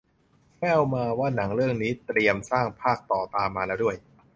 [0.59, 3.95] แว่วมาว่าหนังเรื่องนี้เตรียมสร้างภาคต่อตามมาแล้วด้วย